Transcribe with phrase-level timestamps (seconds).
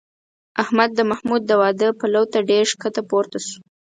[0.63, 3.59] احمد د محمود د واده پلو ته ډېر ښکته پورته شو.